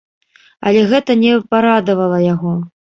[0.69, 2.61] Але гэта не парадавала яго.